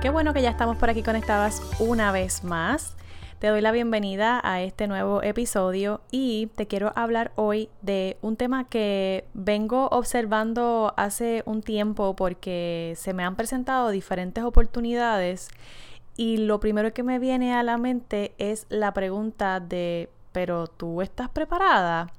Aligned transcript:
Qué 0.00 0.10
bueno 0.10 0.32
que 0.32 0.42
ya 0.42 0.50
estamos 0.50 0.76
por 0.76 0.90
aquí 0.90 1.02
conectadas 1.02 1.60
una 1.80 2.12
vez 2.12 2.44
más. 2.44 2.96
Te 3.40 3.48
doy 3.48 3.60
la 3.60 3.72
bienvenida 3.72 4.40
a 4.44 4.62
este 4.62 4.86
nuevo 4.86 5.24
episodio 5.24 6.02
y 6.12 6.46
te 6.54 6.68
quiero 6.68 6.92
hablar 6.94 7.32
hoy 7.34 7.68
de 7.82 8.16
un 8.22 8.36
tema 8.36 8.68
que 8.68 9.26
vengo 9.34 9.88
observando 9.88 10.94
hace 10.96 11.42
un 11.46 11.62
tiempo 11.62 12.14
porque 12.14 12.94
se 12.96 13.12
me 13.12 13.24
han 13.24 13.34
presentado 13.34 13.90
diferentes 13.90 14.44
oportunidades 14.44 15.48
y 16.16 16.36
lo 16.36 16.60
primero 16.60 16.94
que 16.94 17.02
me 17.02 17.18
viene 17.18 17.54
a 17.54 17.64
la 17.64 17.76
mente 17.76 18.34
es 18.38 18.66
la 18.68 18.94
pregunta 18.94 19.58
de, 19.58 20.10
pero 20.30 20.68
tú 20.68 21.02
estás 21.02 21.28
preparada? 21.28 22.12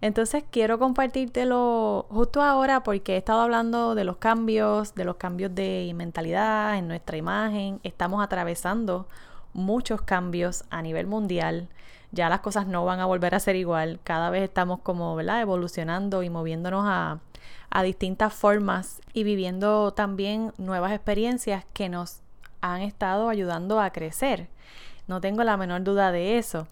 Entonces 0.00 0.44
quiero 0.50 0.78
compartírtelo 0.78 2.06
justo 2.08 2.42
ahora 2.42 2.82
porque 2.82 3.14
he 3.14 3.16
estado 3.18 3.42
hablando 3.42 3.94
de 3.94 4.04
los 4.04 4.16
cambios, 4.16 4.94
de 4.94 5.04
los 5.04 5.16
cambios 5.16 5.54
de 5.54 5.92
mentalidad 5.94 6.78
en 6.78 6.88
nuestra 6.88 7.18
imagen. 7.18 7.80
Estamos 7.82 8.22
atravesando 8.24 9.06
muchos 9.52 10.00
cambios 10.02 10.64
a 10.70 10.80
nivel 10.80 11.06
mundial. 11.06 11.68
Ya 12.12 12.28
las 12.28 12.40
cosas 12.40 12.66
no 12.66 12.84
van 12.84 13.00
a 13.00 13.06
volver 13.06 13.34
a 13.34 13.40
ser 13.40 13.56
igual. 13.56 14.00
Cada 14.02 14.30
vez 14.30 14.42
estamos 14.42 14.80
como. 14.80 15.20
Evolucionando 15.20 16.22
y 16.22 16.30
moviéndonos 16.30 16.84
a 16.86 17.82
distintas 17.82 18.32
formas 18.32 19.00
y 19.12 19.22
viviendo 19.24 19.92
también 19.92 20.52
nuevas 20.56 20.92
experiencias 20.92 21.64
que 21.72 21.88
nos 21.88 22.20
han 22.62 22.80
estado 22.82 23.28
ayudando 23.28 23.80
a 23.80 23.90
crecer. 23.90 24.48
No 25.10 25.20
tengo 25.20 25.42
la 25.42 25.56
menor 25.56 25.82
duda 25.82 26.12
de 26.12 26.38
eso. 26.38 26.68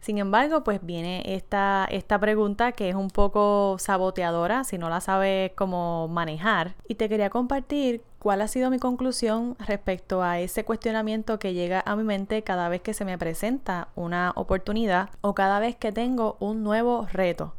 Sin 0.00 0.18
embargo, 0.18 0.62
pues 0.62 0.78
viene 0.80 1.24
esta, 1.26 1.88
esta 1.90 2.20
pregunta 2.20 2.70
que 2.70 2.88
es 2.88 2.94
un 2.94 3.10
poco 3.10 3.78
saboteadora 3.80 4.62
si 4.62 4.78
no 4.78 4.88
la 4.88 5.00
sabes 5.00 5.50
cómo 5.56 6.06
manejar. 6.06 6.76
Y 6.86 6.94
te 6.94 7.08
quería 7.08 7.30
compartir 7.30 8.04
cuál 8.20 8.42
ha 8.42 8.46
sido 8.46 8.70
mi 8.70 8.78
conclusión 8.78 9.56
respecto 9.58 10.22
a 10.22 10.38
ese 10.38 10.64
cuestionamiento 10.64 11.40
que 11.40 11.52
llega 11.52 11.82
a 11.84 11.96
mi 11.96 12.04
mente 12.04 12.44
cada 12.44 12.68
vez 12.68 12.80
que 12.80 12.94
se 12.94 13.04
me 13.04 13.18
presenta 13.18 13.88
una 13.96 14.34
oportunidad 14.36 15.10
o 15.20 15.34
cada 15.34 15.58
vez 15.58 15.74
que 15.74 15.90
tengo 15.90 16.36
un 16.38 16.62
nuevo 16.62 17.08
reto. 17.12 17.54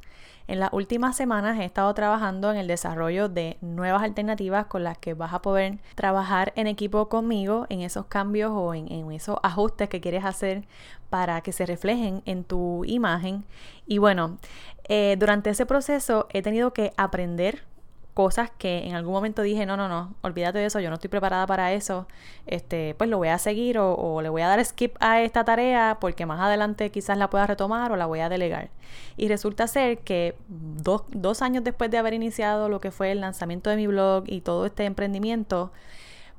En 0.52 0.60
las 0.60 0.74
últimas 0.74 1.16
semanas 1.16 1.58
he 1.58 1.64
estado 1.64 1.94
trabajando 1.94 2.52
en 2.52 2.58
el 2.58 2.68
desarrollo 2.68 3.30
de 3.30 3.56
nuevas 3.62 4.04
alternativas 4.04 4.66
con 4.66 4.84
las 4.84 4.98
que 4.98 5.14
vas 5.14 5.32
a 5.34 5.42
poder 5.42 5.78
trabajar 5.96 6.52
en 6.58 6.68
equipo 6.68 7.08
conmigo 7.08 7.68
en 7.70 7.80
esos 7.80 8.08
cambios 8.08 8.52
o 8.54 8.74
en, 8.74 9.10
esos 9.14 9.38
ajustes 9.44 9.88
que 9.88 10.02
quieres 10.02 10.26
hacer 10.26 10.66
para 11.10 11.40
que 11.40 11.54
se 11.54 11.66
reflejen 11.66 12.22
en 12.26 12.44
tu 12.44 12.84
imagen. 12.84 13.46
Y 13.88 14.00
bueno, 14.00 14.40
eh, 14.90 15.16
durante 15.18 15.52
ese 15.52 15.66
proceso 15.66 16.28
he 16.32 16.42
tenido 16.42 16.74
que 16.74 16.92
aprender 16.98 17.64
cosas 18.14 18.52
que 18.58 18.86
en 18.88 18.96
algún 18.96 19.14
momento 19.14 19.42
dije, 19.42 19.66
no, 19.66 19.78
no, 19.78 19.88
no, 19.88 20.14
olvídate 20.22 20.60
de 20.60 20.66
eso, 20.66 20.80
yo 20.80 20.90
no 20.90 20.96
estoy 20.96 21.10
preparada 21.10 21.48
para 21.48 21.72
eso, 21.74 22.08
este, 22.46 22.94
pues 22.98 23.10
lo 23.10 23.18
voy 23.18 23.30
a 23.30 23.38
seguir 23.38 23.78
o, 23.80 24.22
le 24.22 24.30
voy 24.30 24.42
a 24.42 24.48
dar 24.48 24.64
skip 24.66 24.96
a 25.00 25.22
esta 25.22 25.46
tarea 25.46 25.98
porque 26.02 26.26
más 26.26 26.42
adelante 26.42 26.92
quizás 26.92 27.18
la 27.18 27.30
pueda 27.30 27.48
retomar 27.48 27.92
o 27.92 27.96
la 27.96 28.06
voy 28.06 28.20
a 28.20 28.30
delegar. 28.30 28.70
Y 29.16 29.30
resulta 29.30 29.68
ser 29.68 30.00
que 30.00 30.36
dos, 30.48 31.04
dos 31.10 31.42
años 31.42 31.64
después 31.64 31.90
de 31.90 31.98
haber 31.98 32.14
iniciado 32.14 32.68
lo 32.70 32.82
que 32.82 32.92
fue 32.92 33.12
el 33.12 33.22
lanzamiento 33.22 33.70
de 33.70 33.78
mi 33.78 33.88
blog 33.88 34.26
y 34.28 34.42
todo 34.42 34.66
este 34.66 34.86
emprendimiento, 34.86 35.72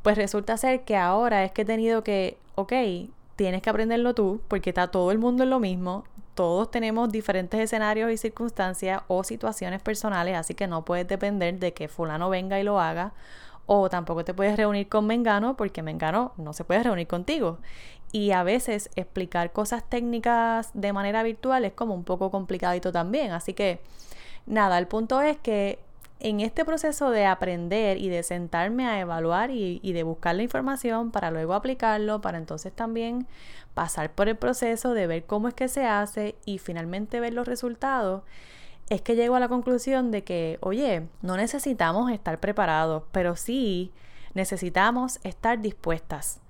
pues 0.02 0.16
resulta 0.16 0.56
ser 0.56 0.82
que 0.82 0.96
ahora 0.96 1.44
es 1.44 1.52
que 1.52 1.62
he 1.62 1.64
tenido 1.64 2.04
que, 2.04 2.38
ok, 2.54 2.72
tienes 3.36 3.62
que 3.62 3.70
aprenderlo 3.70 4.14
tú 4.14 4.40
porque 4.48 4.70
está 4.70 4.88
todo 4.88 5.10
el 5.10 5.18
mundo 5.18 5.44
en 5.44 5.50
lo 5.50 5.58
mismo, 5.60 6.04
todos 6.34 6.70
tenemos 6.70 7.10
diferentes 7.10 7.60
escenarios 7.60 8.10
y 8.10 8.16
circunstancias 8.16 9.02
o 9.08 9.24
situaciones 9.24 9.82
personales, 9.82 10.36
así 10.36 10.54
que 10.54 10.66
no 10.66 10.84
puedes 10.84 11.06
depender 11.06 11.58
de 11.58 11.74
que 11.74 11.88
fulano 11.88 12.30
venga 12.30 12.58
y 12.58 12.62
lo 12.62 12.80
haga, 12.80 13.12
o 13.66 13.88
tampoco 13.88 14.24
te 14.24 14.34
puedes 14.34 14.56
reunir 14.56 14.88
con 14.88 15.06
Mengano 15.06 15.56
porque 15.56 15.82
Mengano 15.82 16.32
no 16.36 16.52
se 16.52 16.64
puede 16.64 16.82
reunir 16.82 17.06
contigo. 17.06 17.58
Y 18.12 18.32
a 18.32 18.42
veces 18.42 18.90
explicar 18.96 19.52
cosas 19.52 19.88
técnicas 19.88 20.70
de 20.74 20.92
manera 20.92 21.22
virtual 21.22 21.64
es 21.64 21.72
como 21.72 21.94
un 21.94 22.04
poco 22.04 22.30
complicadito 22.30 22.92
también, 22.92 23.32
así 23.32 23.54
que 23.54 23.80
nada, 24.46 24.78
el 24.78 24.86
punto 24.86 25.20
es 25.20 25.38
que 25.38 25.78
en 26.22 26.40
este 26.40 26.64
proceso 26.64 27.10
de 27.10 27.26
aprender 27.26 27.98
y 27.98 28.08
de 28.08 28.22
sentarme 28.22 28.86
a 28.86 29.00
evaluar 29.00 29.50
y, 29.50 29.80
de 29.80 30.02
buscar 30.04 30.36
la 30.36 30.44
información 30.44 31.10
para 31.10 31.32
luego 31.32 31.54
aplicarlo, 31.54 32.20
para 32.20 32.38
entonces 32.38 32.72
también 32.72 33.26
pasar 33.74 34.12
por 34.12 34.28
el 34.28 34.36
proceso 34.36 34.94
de 34.94 35.08
ver 35.08 35.24
cómo 35.24 35.48
es 35.48 35.54
que 35.54 35.66
se 35.66 35.84
hace 35.84 36.36
y 36.44 36.58
finalmente 36.58 37.18
ver 37.18 37.34
los 37.34 37.48
resultados, 37.48 38.22
es 38.88 39.02
que 39.02 39.16
llego 39.16 39.34
a 39.34 39.40
la 39.40 39.48
conclusión 39.48 40.12
de 40.12 40.22
que, 40.22 40.58
oye, 40.60 41.08
no 41.22 41.36
necesitamos 41.36 42.10
estar 42.12 42.38
preparados, 42.38 43.02
pero 43.10 43.34
sí 43.34 43.92
necesitamos 44.34 45.18
estar 45.24 45.60
dispuestas 45.60 46.41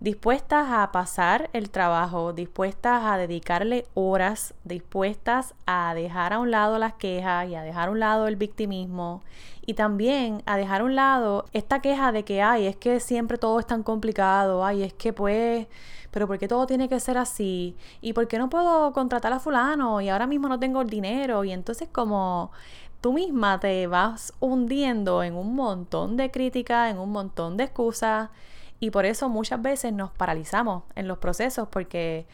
dispuestas 0.00 0.68
a 0.70 0.92
pasar 0.92 1.50
el 1.52 1.70
trabajo, 1.70 2.32
dispuestas 2.32 3.02
a 3.04 3.16
dedicarle 3.16 3.84
horas, 3.94 4.54
dispuestas 4.64 5.54
a 5.66 5.92
dejar 5.94 6.32
a 6.32 6.38
un 6.38 6.50
lado 6.50 6.78
las 6.78 6.94
quejas 6.94 7.48
y 7.48 7.56
a 7.56 7.62
dejar 7.62 7.88
a 7.88 7.90
un 7.90 7.98
lado 7.98 8.28
el 8.28 8.36
victimismo 8.36 9.22
y 9.66 9.74
también 9.74 10.42
a 10.46 10.56
dejar 10.56 10.82
a 10.82 10.84
un 10.84 10.94
lado 10.94 11.46
esta 11.52 11.80
queja 11.80 12.12
de 12.12 12.24
que, 12.24 12.42
ay, 12.42 12.66
es 12.66 12.76
que 12.76 13.00
siempre 13.00 13.38
todo 13.38 13.58
es 13.58 13.66
tan 13.66 13.82
complicado, 13.82 14.64
ay, 14.64 14.84
es 14.84 14.94
que 14.94 15.12
pues, 15.12 15.66
pero 16.10 16.26
¿por 16.28 16.38
qué 16.38 16.46
todo 16.48 16.66
tiene 16.66 16.88
que 16.88 17.00
ser 17.00 17.18
así? 17.18 17.76
¿Y 18.00 18.12
por 18.12 18.28
qué 18.28 18.38
no 18.38 18.48
puedo 18.48 18.92
contratar 18.92 19.32
a 19.32 19.40
fulano? 19.40 20.00
Y 20.00 20.08
ahora 20.08 20.26
mismo 20.26 20.48
no 20.48 20.60
tengo 20.60 20.80
el 20.80 20.88
dinero 20.88 21.44
y 21.44 21.52
entonces 21.52 21.88
como 21.90 22.52
tú 23.00 23.12
misma 23.12 23.58
te 23.60 23.86
vas 23.88 24.32
hundiendo 24.40 25.22
en 25.22 25.34
un 25.34 25.54
montón 25.54 26.16
de 26.16 26.30
críticas, 26.30 26.90
en 26.90 26.98
un 26.98 27.10
montón 27.10 27.56
de 27.56 27.64
excusas 27.64 28.30
y 28.80 28.90
por 28.90 29.04
eso 29.06 29.28
muchas 29.28 29.60
veces 29.60 29.92
nos 29.92 30.10
paralizamos 30.10 30.84
en 30.94 31.08
los 31.08 31.18
procesos 31.18 31.68
porque 31.68 32.26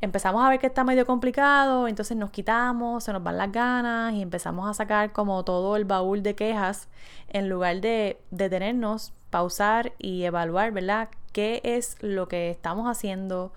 empezamos 0.00 0.44
a 0.44 0.48
ver 0.48 0.58
que 0.58 0.66
está 0.66 0.84
medio 0.84 1.06
complicado, 1.06 1.86
entonces 1.86 2.16
nos 2.16 2.30
quitamos, 2.30 3.04
se 3.04 3.12
nos 3.12 3.22
van 3.22 3.38
las 3.38 3.52
ganas 3.52 4.12
y 4.14 4.22
empezamos 4.22 4.68
a 4.68 4.74
sacar 4.74 5.12
como 5.12 5.44
todo 5.44 5.76
el 5.76 5.84
baúl 5.84 6.22
de 6.22 6.34
quejas 6.34 6.88
en 7.28 7.48
lugar 7.48 7.80
de 7.80 8.20
detenernos, 8.30 9.12
pausar 9.30 9.92
y 9.98 10.24
evaluar, 10.24 10.72
¿verdad? 10.72 11.08
¿Qué 11.32 11.60
es 11.64 11.96
lo 12.00 12.26
que 12.26 12.50
estamos 12.50 12.88
haciendo? 12.88 13.52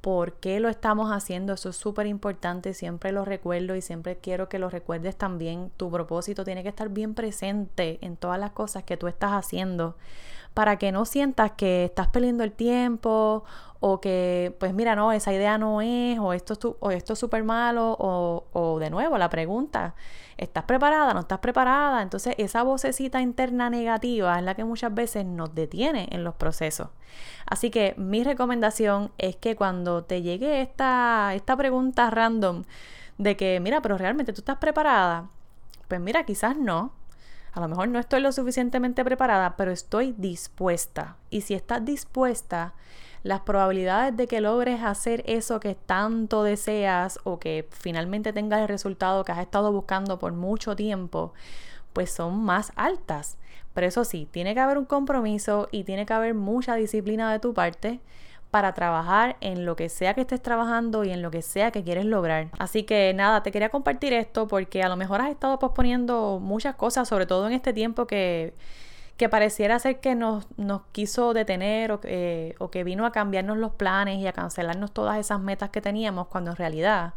¿Por 0.00 0.34
qué 0.34 0.60
lo 0.60 0.68
estamos 0.68 1.10
haciendo? 1.10 1.54
Eso 1.54 1.70
es 1.70 1.76
súper 1.76 2.06
importante, 2.06 2.74
siempre 2.74 3.10
lo 3.10 3.24
recuerdo 3.24 3.74
y 3.74 3.80
siempre 3.80 4.18
quiero 4.18 4.48
que 4.48 4.58
lo 4.58 4.68
recuerdes 4.68 5.16
también. 5.16 5.72
Tu 5.76 5.90
propósito 5.90 6.44
tiene 6.44 6.62
que 6.62 6.68
estar 6.68 6.90
bien 6.90 7.14
presente 7.14 7.98
en 8.02 8.16
todas 8.16 8.38
las 8.38 8.50
cosas 8.50 8.84
que 8.84 8.96
tú 8.96 9.08
estás 9.08 9.32
haciendo 9.32 9.96
para 10.56 10.78
que 10.78 10.90
no 10.90 11.04
sientas 11.04 11.52
que 11.52 11.84
estás 11.84 12.08
perdiendo 12.08 12.42
el 12.42 12.50
tiempo 12.50 13.44
o 13.78 14.00
que, 14.00 14.56
pues 14.58 14.72
mira, 14.72 14.96
no, 14.96 15.12
esa 15.12 15.30
idea 15.34 15.58
no 15.58 15.82
es, 15.82 16.18
o 16.18 16.32
esto 16.32 16.54
es, 16.54 16.60
o 16.80 16.90
esto 16.90 17.12
es 17.12 17.18
súper 17.18 17.44
malo, 17.44 17.94
o, 17.98 18.46
o 18.54 18.78
de 18.78 18.88
nuevo 18.88 19.18
la 19.18 19.28
pregunta, 19.28 19.94
¿estás 20.38 20.64
preparada? 20.64 21.12
¿No 21.12 21.20
estás 21.20 21.40
preparada? 21.40 22.00
Entonces 22.00 22.34
esa 22.38 22.62
vocecita 22.62 23.20
interna 23.20 23.68
negativa 23.68 24.38
es 24.38 24.44
la 24.44 24.54
que 24.54 24.64
muchas 24.64 24.94
veces 24.94 25.26
nos 25.26 25.54
detiene 25.54 26.08
en 26.10 26.24
los 26.24 26.36
procesos. 26.36 26.88
Así 27.44 27.68
que 27.68 27.92
mi 27.98 28.24
recomendación 28.24 29.12
es 29.18 29.36
que 29.36 29.56
cuando 29.56 30.04
te 30.04 30.22
llegue 30.22 30.62
esta, 30.62 31.34
esta 31.34 31.54
pregunta 31.54 32.08
random 32.08 32.64
de 33.18 33.36
que, 33.36 33.60
mira, 33.60 33.82
pero 33.82 33.98
realmente 33.98 34.32
tú 34.32 34.40
estás 34.40 34.56
preparada, 34.56 35.28
pues 35.86 36.00
mira, 36.00 36.24
quizás 36.24 36.56
no, 36.56 36.92
a 37.56 37.60
lo 37.60 37.68
mejor 37.68 37.88
no 37.88 37.98
estoy 37.98 38.20
lo 38.20 38.32
suficientemente 38.32 39.02
preparada, 39.02 39.56
pero 39.56 39.70
estoy 39.70 40.12
dispuesta. 40.18 41.16
Y 41.30 41.40
si 41.40 41.54
estás 41.54 41.82
dispuesta, 41.82 42.74
las 43.22 43.40
probabilidades 43.40 44.14
de 44.14 44.26
que 44.26 44.42
logres 44.42 44.82
hacer 44.82 45.22
eso 45.26 45.58
que 45.58 45.74
tanto 45.74 46.42
deseas 46.42 47.18
o 47.24 47.38
que 47.38 47.66
finalmente 47.70 48.34
tengas 48.34 48.60
el 48.60 48.68
resultado 48.68 49.24
que 49.24 49.32
has 49.32 49.38
estado 49.38 49.72
buscando 49.72 50.18
por 50.18 50.34
mucho 50.34 50.76
tiempo, 50.76 51.32
pues 51.94 52.10
son 52.12 52.44
más 52.44 52.72
altas. 52.76 53.38
Pero 53.72 53.86
eso 53.86 54.04
sí, 54.04 54.28
tiene 54.30 54.52
que 54.52 54.60
haber 54.60 54.76
un 54.76 54.84
compromiso 54.84 55.68
y 55.70 55.84
tiene 55.84 56.04
que 56.04 56.12
haber 56.12 56.34
mucha 56.34 56.74
disciplina 56.74 57.32
de 57.32 57.38
tu 57.38 57.54
parte 57.54 58.00
para 58.56 58.72
trabajar 58.72 59.36
en 59.42 59.66
lo 59.66 59.76
que 59.76 59.90
sea 59.90 60.14
que 60.14 60.22
estés 60.22 60.40
trabajando 60.40 61.04
y 61.04 61.10
en 61.10 61.20
lo 61.20 61.30
que 61.30 61.42
sea 61.42 61.70
que 61.72 61.84
quieres 61.84 62.06
lograr. 62.06 62.48
Así 62.58 62.84
que 62.84 63.12
nada, 63.12 63.42
te 63.42 63.52
quería 63.52 63.68
compartir 63.68 64.14
esto 64.14 64.48
porque 64.48 64.82
a 64.82 64.88
lo 64.88 64.96
mejor 64.96 65.20
has 65.20 65.28
estado 65.28 65.58
posponiendo 65.58 66.40
muchas 66.40 66.74
cosas, 66.74 67.06
sobre 67.06 67.26
todo 67.26 67.46
en 67.48 67.52
este 67.52 67.74
tiempo 67.74 68.06
que, 68.06 68.54
que 69.18 69.28
pareciera 69.28 69.78
ser 69.78 70.00
que 70.00 70.14
nos, 70.14 70.46
nos 70.56 70.80
quiso 70.92 71.34
detener 71.34 71.92
o, 71.92 72.00
eh, 72.04 72.54
o 72.58 72.70
que 72.70 72.82
vino 72.82 73.04
a 73.04 73.12
cambiarnos 73.12 73.58
los 73.58 73.72
planes 73.72 74.20
y 74.20 74.26
a 74.26 74.32
cancelarnos 74.32 74.90
todas 74.90 75.18
esas 75.18 75.38
metas 75.38 75.68
que 75.68 75.82
teníamos, 75.82 76.28
cuando 76.28 76.52
en 76.52 76.56
realidad 76.56 77.12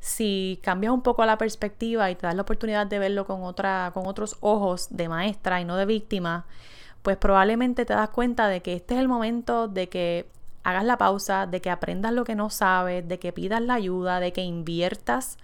si 0.00 0.58
cambias 0.60 0.92
un 0.92 1.02
poco 1.02 1.24
la 1.24 1.38
perspectiva 1.38 2.10
y 2.10 2.16
te 2.16 2.26
das 2.26 2.34
la 2.34 2.42
oportunidad 2.42 2.88
de 2.88 2.98
verlo 2.98 3.26
con, 3.26 3.44
otra, 3.44 3.92
con 3.94 4.08
otros 4.08 4.36
ojos 4.40 4.88
de 4.90 5.08
maestra 5.08 5.60
y 5.60 5.64
no 5.64 5.76
de 5.76 5.86
víctima, 5.86 6.46
pues 7.02 7.16
probablemente 7.16 7.84
te 7.84 7.94
das 7.94 8.08
cuenta 8.08 8.48
de 8.48 8.60
que 8.60 8.74
este 8.74 8.94
es 8.94 9.00
el 9.00 9.06
momento 9.06 9.68
de 9.68 9.88
que 9.88 10.39
hagas 10.62 10.84
la 10.84 10.98
pausa, 10.98 11.46
de 11.46 11.60
que 11.60 11.70
aprendas 11.70 12.12
lo 12.12 12.24
que 12.24 12.34
no 12.34 12.50
sabes, 12.50 13.06
de 13.06 13.18
que 13.18 13.32
pidas 13.32 13.62
la 13.62 13.74
ayuda, 13.74 14.20
de 14.20 14.32
que 14.32 14.42
inviertas 14.42 15.38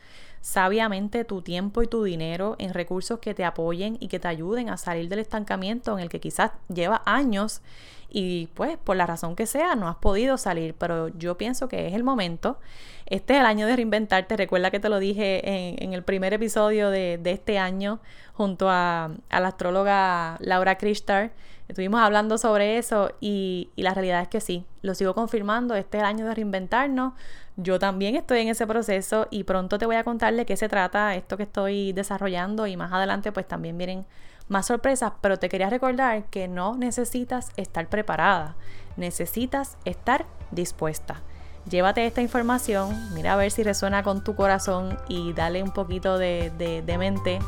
sabiamente 0.46 1.24
tu 1.24 1.42
tiempo 1.42 1.82
y 1.82 1.88
tu 1.88 2.04
dinero 2.04 2.54
en 2.60 2.72
recursos 2.72 3.18
que 3.18 3.34
te 3.34 3.44
apoyen 3.44 3.96
y 3.98 4.06
que 4.06 4.20
te 4.20 4.28
ayuden 4.28 4.70
a 4.70 4.76
salir 4.76 5.08
del 5.08 5.18
estancamiento 5.18 5.98
en 5.98 6.04
el 6.04 6.08
que 6.08 6.20
quizás 6.20 6.52
lleva 6.72 7.02
años 7.04 7.62
y 8.08 8.46
pues 8.54 8.78
por 8.78 8.96
la 8.96 9.06
razón 9.06 9.34
que 9.34 9.44
sea 9.44 9.74
no 9.74 9.88
has 9.88 9.96
podido 9.96 10.38
salir, 10.38 10.76
pero 10.78 11.08
yo 11.08 11.36
pienso 11.36 11.66
que 11.66 11.88
es 11.88 11.94
el 11.94 12.04
momento. 12.04 12.60
Este 13.06 13.34
es 13.34 13.40
el 13.40 13.46
año 13.46 13.66
de 13.66 13.74
reinventarte, 13.74 14.36
recuerda 14.36 14.70
que 14.70 14.78
te 14.78 14.88
lo 14.88 15.00
dije 15.00 15.82
en, 15.82 15.92
el 15.92 16.04
primer 16.04 16.32
episodio 16.32 16.90
de, 16.90 17.20
este 17.24 17.58
año 17.58 17.98
junto 18.32 18.70
a, 18.70 19.10
la 19.28 19.48
astróloga 19.48 20.36
Laura 20.38 20.78
Krishtar. 20.78 21.32
Estuvimos 21.66 22.00
hablando 22.00 22.38
sobre 22.38 22.78
eso 22.78 23.10
y, 23.20 23.70
y 23.74 23.82
la 23.82 23.94
realidad 23.94 24.22
es 24.22 24.28
que 24.28 24.40
sí, 24.40 24.64
lo 24.82 24.94
sigo 24.94 25.12
confirmando, 25.12 25.74
este 25.74 25.96
es 25.96 26.04
el 26.04 26.08
año 26.08 26.24
de 26.24 26.36
reinventarnos. 26.36 27.14
Yo 27.56 27.78
también 27.78 28.16
estoy 28.16 28.40
en 28.40 28.48
ese 28.48 28.66
proceso 28.66 29.28
y 29.30 29.44
pronto 29.44 29.78
te 29.78 29.86
voy 29.86 29.96
a 29.96 30.04
contar 30.04 30.34
de 30.34 30.44
qué 30.44 30.58
se 30.58 30.68
trata 30.68 31.14
esto 31.14 31.38
que 31.38 31.44
estoy 31.44 31.92
desarrollando 31.94 32.66
y 32.66 32.76
más 32.76 32.92
adelante 32.92 33.32
pues 33.32 33.48
también 33.48 33.78
vienen 33.78 34.04
más 34.48 34.66
sorpresas, 34.66 35.12
pero 35.22 35.38
te 35.38 35.48
quería 35.48 35.70
recordar 35.70 36.24
que 36.24 36.48
no 36.48 36.76
necesitas 36.76 37.50
estar 37.56 37.88
preparada, 37.88 38.56
necesitas 38.98 39.78
estar 39.86 40.26
dispuesta. 40.50 41.22
Llévate 41.68 42.06
esta 42.06 42.20
información, 42.20 42.94
mira 43.14 43.32
a 43.32 43.36
ver 43.36 43.50
si 43.50 43.62
resuena 43.62 44.02
con 44.02 44.22
tu 44.22 44.36
corazón 44.36 44.98
y 45.08 45.32
dale 45.32 45.62
un 45.62 45.72
poquito 45.72 46.18
de, 46.18 46.50
de 46.58 46.98
mente 46.98 47.38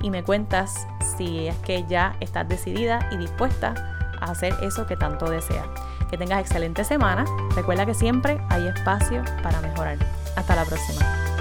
y 0.00 0.10
me 0.10 0.22
cuentas 0.22 0.86
si 1.18 1.48
es 1.48 1.56
que 1.56 1.84
ya 1.88 2.16
estás 2.20 2.48
decidida 2.48 3.08
y 3.10 3.16
dispuesta 3.16 3.74
a 4.20 4.30
hacer 4.30 4.54
eso 4.62 4.86
que 4.86 4.96
tanto 4.96 5.28
deseas. 5.28 5.66
Que 6.10 6.16
tengas 6.16 6.40
excelente 6.40 6.84
semana. 6.84 7.24
Recuerda 7.54 7.86
que 7.86 7.94
siempre 7.94 8.40
hay 8.48 8.68
espacio 8.68 9.24
para 9.42 9.60
mejorar. 9.60 9.98
Hasta 10.36 10.56
la 10.56 10.64
próxima. 10.64 11.35